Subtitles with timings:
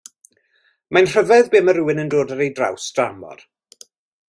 [0.97, 3.45] Mae'n rhyfedd be ma' rhywun yn dod ar ei draws dramor.